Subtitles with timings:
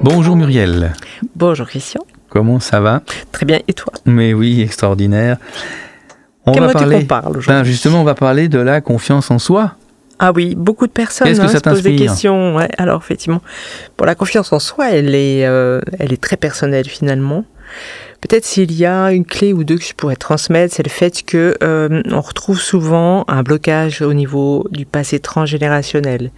[0.00, 0.92] Bonjour Muriel.
[1.34, 2.00] Bonjour Christian.
[2.28, 3.02] Comment ça va?
[3.32, 3.92] Très bien, et toi?
[4.04, 5.38] Mais oui, extraordinaire.
[6.46, 7.04] On va parler.
[7.04, 7.52] parle aujourd'hui?
[7.52, 9.74] Ben Justement, on va parler de la confiance en soi.
[10.20, 12.56] Ah oui, beaucoup de personnes hein, se posent des questions.
[12.56, 13.42] Ouais, alors effectivement,
[13.96, 17.44] pour la confiance en soi, elle est, euh, elle est très personnelle finalement.
[18.20, 21.22] Peut-être s'il y a une clé ou deux que je pourrais transmettre, c'est le fait
[21.22, 26.32] que euh, on retrouve souvent un blocage au niveau du passé transgénérationnel.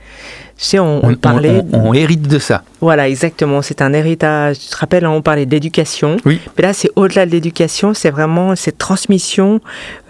[0.60, 1.62] Tu sais, on, parlait.
[1.72, 2.64] On, hérite de ça.
[2.82, 3.62] Voilà, exactement.
[3.62, 4.58] C'est un héritage.
[4.58, 6.18] Tu te rappelles, hein, on parlait d'éducation.
[6.26, 6.38] Oui.
[6.58, 9.62] Mais là, c'est au-delà de l'éducation, c'est vraiment cette transmission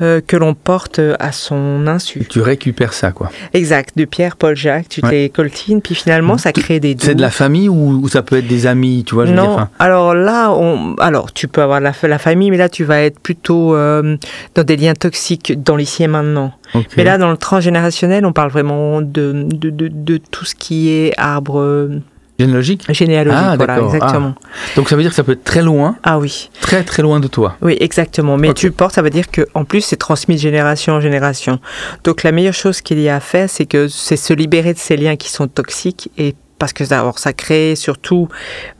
[0.02, 2.26] euh, que l'on porte à son insu.
[2.28, 3.30] Tu récupères ça, quoi.
[3.54, 3.96] Exact.
[3.96, 6.96] De Pierre, Paul, Jacques, tu te les coltines, puis finalement, ça crée des.
[6.98, 9.68] C'est de la famille ou, ça peut être des amis, tu vois je Non.
[9.78, 10.96] Alors là, on...
[10.96, 14.16] alors tu peux avoir la, la, famille, mais là, tu vas être plutôt euh,
[14.56, 16.52] dans des liens toxiques dans l'ici et maintenant.
[16.96, 21.12] Mais là, dans le transgénérationnel, on parle vraiment de, de, de, tout ce qui est
[21.16, 21.60] arbre.
[21.60, 22.00] Euh,
[22.38, 22.86] généalogique?
[22.90, 24.34] Généalogique, ah, voilà, exactement.
[24.36, 24.48] Ah.
[24.76, 25.96] Donc ça veut dire que ça peut être très loin?
[26.02, 26.50] Ah oui.
[26.60, 27.56] Très très loin de toi.
[27.60, 28.36] Oui, exactement.
[28.36, 31.60] Mais tu portes, ça veut dire qu'en plus c'est transmis de génération en génération.
[32.04, 34.78] Donc la meilleure chose qu'il y a à faire, c'est que c'est se libérer de
[34.78, 38.28] ces liens qui sont toxiques et parce que ça crée surtout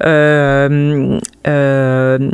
[0.05, 1.19] euh,
[1.49, 2.31] euh,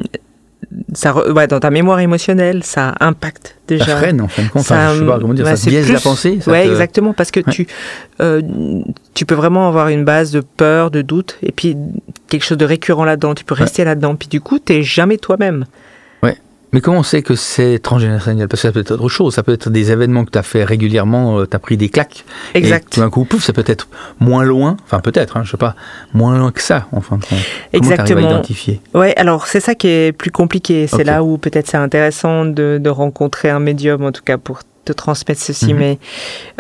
[0.92, 3.84] ça, ouais, dans ta mémoire émotionnelle, ça impacte déjà.
[3.84, 4.62] Ça freine en fin de compte.
[4.62, 6.38] Ça, je sais pas comment dire, ça biaise la pensée.
[6.46, 7.66] Ouais, exactement, parce que tu,
[8.20, 8.42] euh,
[9.14, 11.76] tu peux vraiment avoir une base de peur, de doute, et puis
[12.28, 13.34] quelque chose de récurrent là-dedans.
[13.34, 15.64] Tu peux rester là-dedans, puis du coup, t'es jamais toi-même.
[16.72, 18.48] Mais comment on sait que c'est transgénérationnel?
[18.48, 19.34] Parce que ça peut être autre chose.
[19.34, 21.88] Ça peut être des événements que tu as fait régulièrement, euh, tu as pris des
[21.88, 22.24] claques.
[22.54, 22.86] Exact.
[22.88, 23.88] Et tout d'un coup, pouf, ça peut être
[24.20, 25.76] moins loin, enfin peut-être, hein, je sais pas,
[26.12, 27.38] moins loin que ça, en fin de compte.
[27.72, 28.20] Exactement.
[28.20, 28.80] Comment à identifier?
[28.94, 30.86] Ouais, alors c'est ça qui est plus compliqué.
[30.86, 34.60] C'est là où peut-être c'est intéressant de, de, rencontrer un médium, en tout cas pour
[34.84, 35.72] te transmettre ceci.
[35.72, 35.78] Mhm.
[35.78, 35.98] Mais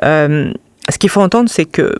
[0.04, 0.52] euh,
[0.88, 1.94] ce qu'il faut entendre, c'est que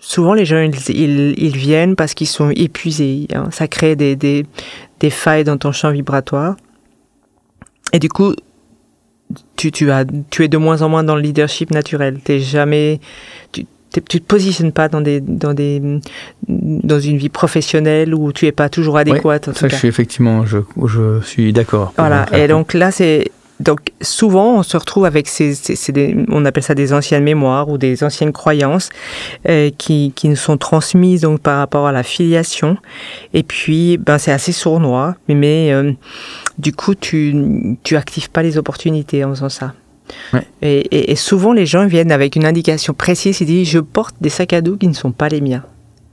[0.00, 3.28] souvent les gens ils, ils, viennent parce qu'ils sont épuisés.
[3.34, 3.48] Hein.
[3.50, 4.46] Ça crée des, des,
[5.00, 6.56] des failles dans ton champ vibratoire.
[7.92, 8.34] Et du coup,
[9.56, 12.20] tu, tu, as, tu es de moins en moins dans le leadership naturel.
[12.22, 13.00] T'es jamais,
[13.52, 15.82] tu, tu te positionnes pas dans des, dans des,
[16.48, 19.52] dans une vie professionnelle où tu es pas toujours adéquate.
[19.56, 21.92] ça, je suis effectivement, je, je suis d'accord.
[21.96, 22.26] Voilà.
[22.36, 23.30] Et donc là, c'est
[23.60, 25.54] donc souvent, on se retrouve avec ces,
[26.28, 28.88] on appelle ça des anciennes mémoires ou des anciennes croyances
[29.48, 32.78] euh, qui, qui nous sont transmises donc par rapport à la filiation.
[33.34, 35.92] Et puis, ben c'est assez sournois, mais, euh,
[36.58, 39.74] du coup, tu tu actives pas les opportunités en faisant ça.
[40.60, 43.40] Et, et, souvent, les gens viennent avec une indication précise.
[43.40, 45.62] Ils disent Je porte des sacs à dos qui ne sont pas les miens.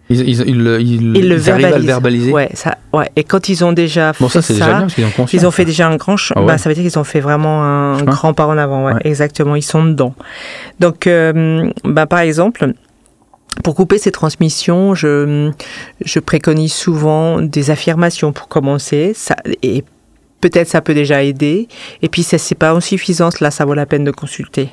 [0.09, 2.31] Ils, ils, ils, ils le arrivent à le verbaliser.
[2.31, 3.09] Ouais, ça, ouais.
[3.15, 5.45] Et quand ils ont déjà fait bon, ça, ça, déjà bien, parce qu'ils ont ils
[5.47, 8.03] ont fait déjà un grand, ah bah, ça veut dire qu'ils ont fait vraiment un,
[8.03, 8.85] grand pas en avant.
[8.85, 10.13] Ouais, Exactement, ils sont dedans.
[10.79, 12.73] Donc, euh, bah, par exemple,
[13.63, 15.51] pour couper ces transmissions, je,
[16.03, 19.11] je préconise souvent des affirmations pour commencer.
[19.13, 19.83] Ça, et
[20.41, 21.67] peut-être ça peut déjà aider.
[22.01, 24.69] Et puis, si c'est pas en suffisance, là, ça vaut la peine de consulter.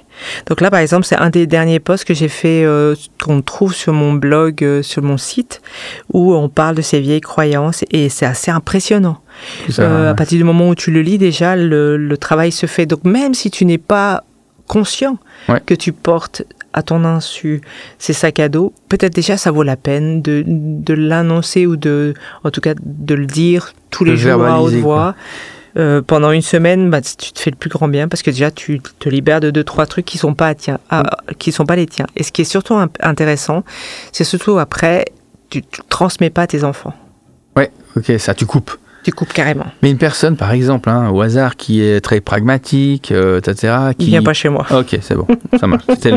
[0.47, 3.75] Donc là, par exemple, c'est un des derniers posts que j'ai fait, euh, qu'on trouve
[3.75, 5.63] sur mon blog, euh, sur mon site,
[6.13, 9.19] où on parle de ces vieilles croyances et c'est assez impressionnant.
[9.79, 12.87] Euh, à partir du moment où tu le lis, déjà, le, travail se fait.
[12.87, 14.23] Donc, même si tu n'es pas
[14.67, 15.19] conscient
[15.67, 16.43] que tu portes
[16.73, 17.61] à ton insu
[17.99, 22.15] ces sacs à dos, peut-être déjà ça vaut la peine de, de l'annoncer ou de,
[22.43, 25.15] en tout cas, de le dire tous les jours à haute voix.
[25.77, 28.53] Euh, pendant une semaine, bah, tu te fais le plus grand bien parce que déjà
[28.53, 31.03] tu te libères de deux trois trucs qui sont pas tiens, ah,
[31.39, 32.07] qui sont pas les tiens.
[32.15, 33.65] Et ce qui est surtout intéressant,
[34.13, 35.07] c'est surtout après,
[35.51, 36.95] tu, tu transmets pas à tes enfants.
[37.57, 38.71] Ouais, ok, ça tu coupes.
[39.05, 39.67] Tu coupes carrément.
[39.83, 43.75] Mais une personne, par exemple, hein, au hasard, qui est très pragmatique, euh, etc.
[43.99, 44.07] Qui...
[44.07, 44.65] Il vient pas chez moi.
[44.71, 45.27] Ok, c'est bon,
[45.61, 45.85] ça marche.
[45.91, 46.17] C'était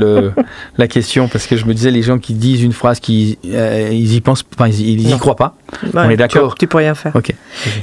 [0.77, 3.89] la question parce que je me disais, les gens qui disent une phrase, qui euh,
[3.91, 5.57] ils y pensent, enfin, ils, y croient pas.
[5.93, 6.55] on est d'accord.
[6.55, 7.13] Tu, peux rien faire.
[7.13, 7.33] Ok.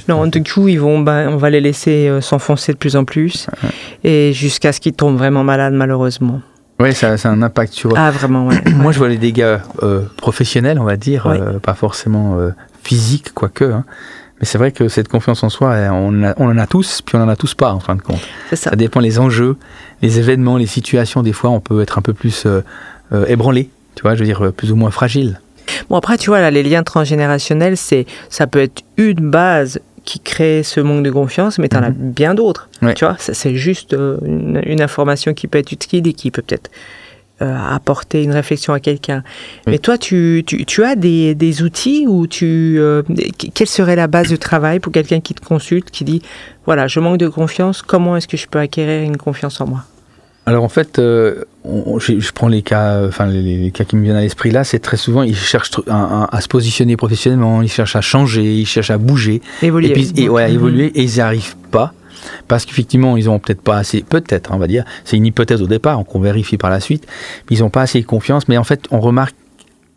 [0.09, 3.05] Non, du coup, ils vont, ben, on va les laisser euh, s'enfoncer de plus en
[3.05, 3.47] plus,
[4.05, 6.41] et jusqu'à ce qu'ils tombent vraiment malades, malheureusement.
[6.81, 7.93] Oui, ça, a un impact sur.
[7.95, 8.63] Ah, vraiment, ouais.
[8.75, 9.59] Moi, je vois les dégâts
[10.17, 11.29] professionnels, on va dire,
[11.63, 12.39] pas forcément
[12.83, 13.65] physiques, quoique.
[13.65, 13.85] Hein.
[14.45, 17.31] Mais c'est vrai que cette confiance en soi, on, en a tous, puis on en
[17.31, 18.21] a tous pas en fin de compte.
[18.51, 18.57] Ça.
[18.57, 18.77] ça.
[18.77, 19.57] dépend les enjeux,
[20.03, 21.23] les événements, les situations.
[21.23, 22.61] Des fois, on peut être un peu plus euh,
[23.15, 25.41] euh, ébranlé, tu vois, je veux dire, plus ou moins fragile.
[25.89, 30.21] Bon, après, tu vois, là, les liens transgénérationnels, c'est, ça peut être une base qui
[30.21, 32.13] crée ce manque de confiance, mais tu en as mhm.
[32.13, 32.69] bien d'autres.
[32.97, 36.43] Tu vois, c'est juste euh, une, une, information qui peut être utile et qui peut
[36.43, 36.71] peut-être
[37.43, 39.25] euh, apporter une réflexion à quelqu'un.
[39.67, 43.03] Mais toi, tu, tu, as des, des, outils ou tu, euh,
[43.55, 46.23] quelle serait la base de travail pour quelqu'un qui te consulte, qui dit,
[46.65, 49.85] voilà, je manque de confiance, comment est-ce que je peux acquérir une confiance en moi?
[50.47, 54.21] Alors en fait, euh, je, prends les cas, enfin les, cas qui me viennent à
[54.21, 58.59] l'esprit là, c'est très souvent ils cherchent à se positionner professionnellement, ils cherchent à changer,
[58.59, 60.55] ils cherchent à bouger, évoluer, et, puis, et ouais, mhm.
[60.55, 61.95] évoluer, et ils n'y arrivent pas
[62.49, 65.67] parce qu'effectivement ils ont peut-être pas assez, peut-être on va dire, c'est une hypothèse au
[65.67, 67.07] départ qu'on vérifie par la suite,
[67.49, 69.35] mais ils n'ont pas assez confiance, mais en fait on remarque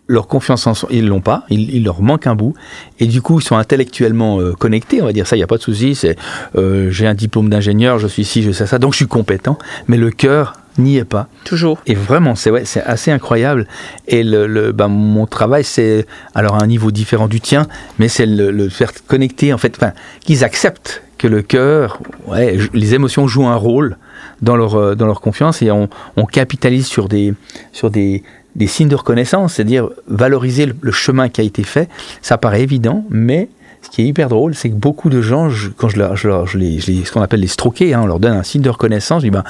[0.07, 2.53] leur confiance en soi, ils l'ont pas, il, leur manque un bout,
[3.00, 5.47] et du coup ils sont intellectuellement euh, connectés, on va dire ça, il n'y a
[5.47, 6.15] pas de souci, c'est
[6.56, 9.57] euh, j'ai un diplôme d'ingénieur, je suis ci, je sais ça, donc je suis compétent,
[9.88, 11.27] mais le cœur n'y est pas.
[11.44, 11.81] Toujours.
[11.85, 13.68] Et vraiment, c'est ouais, c'est assez incroyable.
[14.07, 17.68] Et le, ben, mon travail, c'est alors à un niveau différent du tien,
[18.00, 22.57] mais c'est le, le, faire connecter, en fait, enfin, qu'ils acceptent que le cœur, ouais,
[22.74, 23.97] les émotions jouent un rôle
[24.41, 27.33] dans leur, euh, dans leur confiance et on, on capitalise sur des,
[27.71, 28.23] sur des,
[28.56, 31.89] des signes de reconnaissance, c'est-à-dire valoriser le, chemin qui a été fait.
[32.21, 33.50] Ça paraît évident, mais
[33.81, 36.47] ce qui est hyper drôle, c'est que beaucoup de gens, quand je, leur, je, leur,
[36.47, 39.21] je, les, ce qu'on appelle les stroquer, hein, on leur donne un signe de reconnaissance,
[39.21, 39.44] je dis ben,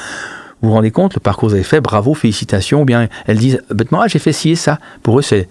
[0.62, 3.38] vous vous rendez compte, le parcours que vous avez fait, bravo, félicitations, ou bien elles
[3.38, 4.80] disent bêtement, ah, j'ai fait ci et ça.
[5.04, 5.48] Pour eux, c'est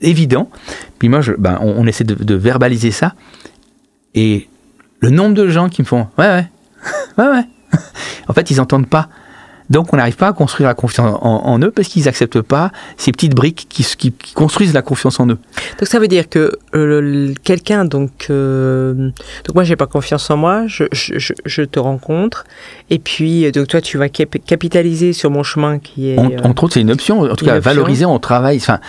[0.00, 0.50] évident.
[0.98, 3.14] Puis moi, ben, on, essaie de, verbaliser ça.
[4.14, 4.48] Et
[5.00, 6.46] le nombre de gens qui me font, ouais, ouais,
[7.18, 7.44] ouais, ouais.
[8.26, 9.08] en fait, ils n'entendent pas.
[9.70, 13.12] Donc on n'arrive pas à construire la confiance en, eux parce qu'ils n'acceptent pas ces
[13.12, 15.38] petites briques qui, construisent la confiance en eux.
[15.78, 19.10] Donc ça veut dire que euh, quelqu'un, donc, euh,
[19.44, 22.44] donc moi j'ai pas confiance en moi, je, je, te rencontre.
[22.90, 26.18] Et puis donc toi tu vas capitaliser sur mon chemin qui est...
[26.44, 28.80] entre autres c'est une option, en tout cas valoriser, on travaille, enfin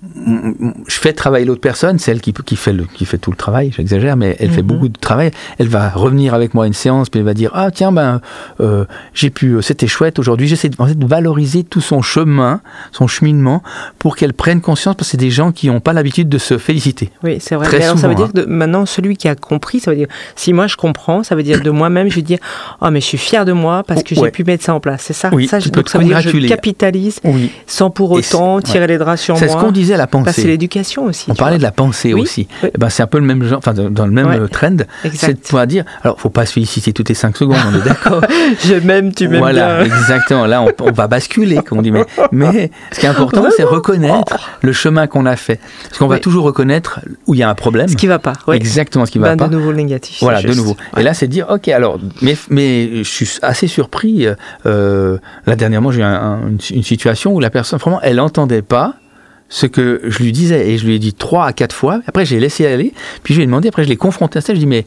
[0.00, 3.72] je fais travailler l'autre personne, celle qui, qui, fait le, qui fait tout le travail,
[3.76, 4.68] j'exagère, mais elle fait mhm.
[4.68, 5.32] beaucoup de travail.
[5.58, 8.20] Elle va revenir avec moi à une séance, puis elle va dire Ah, tiens, ben,
[8.60, 10.46] euh, j'ai pu, euh, c'était chouette aujourd'hui.
[10.46, 12.60] J'essaie en fait, de valoriser tout son chemin,
[12.92, 13.62] son cheminement,
[13.98, 16.58] pour qu'elle prenne conscience, parce que c'est des gens qui n'ont pas l'habitude de se
[16.58, 17.10] féliciter.
[17.24, 17.66] Oui, c'est vrai.
[17.66, 20.52] Très alors, ça veut dire que maintenant, celui qui a compris, ça veut dire, si
[20.52, 22.38] moi je comprends, ça veut dire de moi-même, je vais dire
[22.80, 25.02] Ah, mais je suis fier de moi parce que j'ai pu mettre ça en place.
[25.02, 25.30] C'est ça?
[25.32, 27.20] Oui, ça, tu donc, ça veut dire que je capitalise
[27.66, 29.40] sans pour autant tirer les draps sur moi.
[29.40, 30.42] C'est ce qu'on disait la pensée.
[30.42, 31.30] c'est l'éducation aussi.
[31.30, 32.46] On parlait de la pensée aussi.
[32.62, 34.76] Eh ben, c'est un peu le même genre, enfin, dans le même trend.
[35.14, 37.84] C'est de pouvoir dire, alors, faut pas se féliciter toutes les 5 secondes, on est
[37.84, 38.22] d'accord.
[38.64, 40.46] Je m'aime, tu m'aimes Voilà, exactement.
[40.46, 41.90] Là, on, va basculer, comme on dit.
[41.90, 45.60] Mais, mais ce qui est important, c'est reconnaître le chemin qu'on a fait.
[45.88, 47.88] Parce qu'on va toujours reconnaître où il y a un problème.
[47.88, 48.34] Ce qui va pas.
[48.52, 49.48] Exactement, ce qui va ben, pas.
[49.48, 50.18] De nouveau le négatif.
[50.20, 50.76] Voilà, de nouveau.
[50.96, 54.26] Et là, c'est dire, ok, alors, mais, mais je suis assez surpris.
[54.66, 58.94] Euh, là, dernièrement, j'ai eu une, une situation où la personne, vraiment, elle n'entendait pas
[59.48, 62.24] ce que je lui disais, et je lui ai dit trois à quatre fois, après
[62.24, 62.92] j'ai laissé aller,
[63.22, 64.66] puis je lui ai demandé, après je l'ai confronté à ça, je lui ai dit,
[64.66, 64.86] mais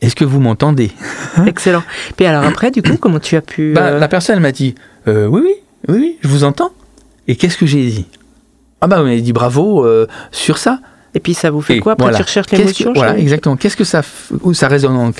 [0.00, 0.90] est-ce que vous m'entendez?
[1.46, 1.82] Excellent.
[2.16, 3.72] Puis alors après, du coup, comment tu as pu...
[3.74, 4.74] Bah, euh, la personne m'a dit,
[5.08, 5.54] euh, oui, oui,
[5.88, 6.70] oui, oui, je vous entends.
[7.28, 8.06] Et qu'est-ce que j'ai dit?
[8.80, 10.80] Ah bah, on m'a dit bravo euh, sur ça.
[11.14, 11.92] Et puis ça vous fait quoi?
[11.92, 13.56] Après, tu recherches l'émotion Voilà, exactement.
[13.56, 14.02] Qu'est-ce que ça,
[14.42, 15.12] où ça résonne en...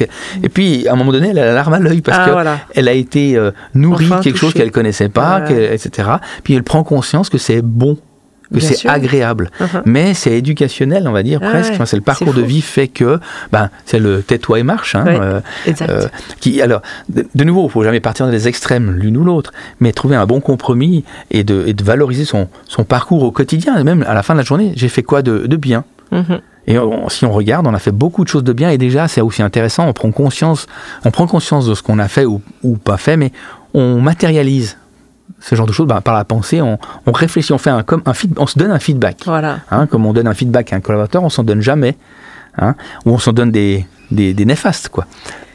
[0.43, 2.87] Et puis, à un moment donné, elle a la larme à l'œil parce ah, qu'elle
[2.87, 3.41] a été
[3.73, 6.11] nourrie quelque chose qu'elle connaissait pas, etc.
[6.45, 7.97] Puis elle prend conscience que c'est bon
[8.53, 9.51] que c'est agréable.
[9.61, 9.83] Uh-huh.
[9.85, 11.75] Mais c'est éducationnel, on va dire, ah presque.
[11.87, 13.19] c'est le parcours de vie fait que
[13.53, 14.95] ben, c'est le tais-toi et marche.
[14.95, 15.41] Hein, euh,
[15.83, 16.09] euh,
[16.41, 19.53] qui, alors, de, nouveau, il ne faut jamais partir dans les extrêmes, l'une ou l'autre,
[19.81, 23.83] mais trouver un bon compromis et de, et de valoriser son, son, parcours au quotidien.
[23.83, 25.85] Même à la fin de la journée, j'ai fait quoi de, de bien?
[26.13, 26.41] Mm-hmm.
[26.69, 26.77] Et
[27.09, 29.41] si on regarde, on a fait beaucoup de choses de bien et déjà c'est aussi
[29.41, 29.87] intéressant.
[29.87, 30.67] On prend conscience,
[31.05, 33.31] on prend conscience de ce qu'on a fait ou, ou pas fait, mais
[33.73, 34.77] on matérialise
[35.41, 38.13] ce genre de choses, bah, par la pensée, on, réfléchit, on fait un, comme un
[38.37, 39.19] on se donne un feedback.
[39.27, 39.61] Voilà.
[39.71, 41.97] Hein, comme on donne un feedback à un collaborateur, on s'en donne jamais.
[42.59, 42.75] Hein,
[43.05, 45.07] ou on s'en donne des, des, néfastes, quoi.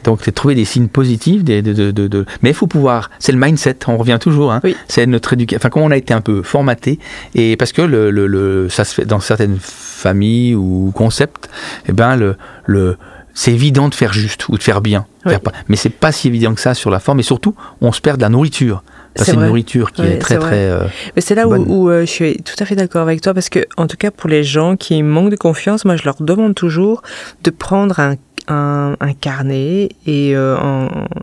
[0.03, 3.09] Donc, c'est trouver des signes positifs, des, de, de, de, mais il faut pouvoir.
[3.19, 3.77] C'est le mindset.
[3.87, 4.51] On revient toujours.
[4.51, 5.59] Hein, C'est notre éducation.
[5.59, 6.99] Enfin, comment on a été un peu formaté,
[7.33, 11.49] et parce que le, le, le, ça se fait dans certaines familles ou concepts,
[11.87, 12.35] eh ben le,
[12.65, 12.97] le
[13.33, 15.05] c'est évident de faire juste ou de faire bien.
[15.25, 15.51] Mais Faire pas.
[15.67, 17.19] Mais c'est pas si évident que ça sur la forme.
[17.19, 18.83] Et surtout, on se perd de la nourriture.
[19.15, 20.69] C'est une nourriture qui est très très.
[20.69, 23.49] Euh, mais c'est là où, euh, je suis tout à fait d'accord avec toi parce
[23.49, 26.55] que en tout cas pour les gens qui manquent de confiance, moi je leur demande
[26.55, 27.01] toujours
[27.43, 28.15] de prendre un,
[28.47, 30.55] un, carnet et euh,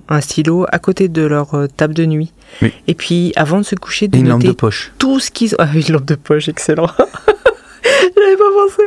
[0.09, 2.33] un, stylo à côté de leur table de nuit.
[2.87, 4.93] Et puis avant de se coucher, de une lampe de poche.
[4.99, 6.91] Tout ce qu'ils ah une lampe de poche, excellent.
[8.17, 8.83] J'avais pas pensé.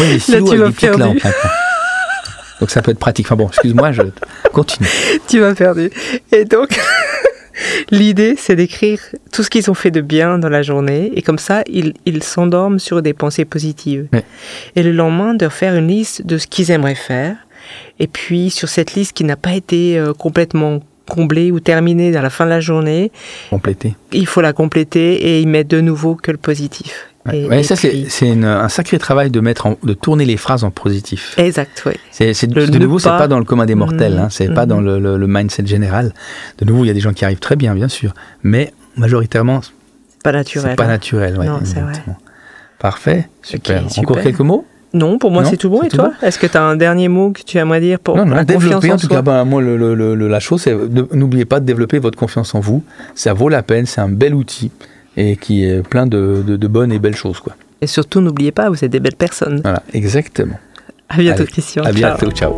[0.00, 1.18] Oui, les stylos là, tu vas lampes,
[2.60, 3.26] Donc ça peut être pratique.
[3.26, 4.02] Enfin bon, excuse-moi, je
[4.52, 4.88] continue.
[5.26, 5.90] tu m'as perdu.
[6.32, 6.78] Et donc.
[7.90, 9.00] L'idée, c'est d'écrire
[9.32, 12.78] tout ce qu'ils ont fait de bien dans la journée et comme ça, ils, s'endorment
[12.78, 14.08] sur des pensées positives.
[14.74, 17.36] Et le lendemain, de faire une liste de ce qu'ils aimeraient faire.
[17.98, 22.22] Et puis, sur cette liste qui n'a pas été euh, complètement comblée ou terminée dans
[22.22, 23.10] la fin de la journée,
[23.50, 23.94] compléter.
[24.12, 27.08] il faut la compléter et y mettre de nouveau que le positif.
[27.26, 27.62] Ouais.
[27.62, 31.34] ça, c'est un sacré travail de, mettre de tourner les phrases en positif.
[31.38, 31.92] Exact, oui.
[32.10, 34.18] C'est, de nouveau, c'est pas dans le commun des mortels, mmh.
[34.18, 36.12] hein, c'est pas dans le, mindset général.
[36.58, 39.60] De nouveau, il y a des gens qui arrivent très bien, bien sûr, mais majoritairement,
[39.62, 39.72] c'est
[40.22, 40.70] pas naturel.
[40.70, 40.88] C'est pas hein.
[40.88, 41.92] naturel, ouais, non, c'est vrai.
[42.78, 43.84] Parfait, super.
[43.98, 44.66] Encore quelques mots?
[44.92, 45.82] Non, pour moi c'est tout bon.
[45.82, 46.12] Et toi?
[46.22, 48.92] Est-ce que tu as un dernier mot que tu aimerais dire pour non, non, développer,
[48.92, 50.74] en, tout cas, ben, moi, la chose, c'est
[51.12, 52.82] n'oubliez pas de développer votre confiance en vous.
[53.14, 54.70] Ça vaut la peine, c'est un bel outil
[55.16, 57.40] et qui est plein de, bonnes et belles choses.
[57.40, 57.54] Quoi.
[57.80, 59.60] Et surtout, n'oubliez pas, vous êtes des belles personnes.
[59.62, 60.58] Voilà, exactement.
[61.08, 61.84] À bientôt, Christian.
[61.84, 62.54] À bientôt, ciao.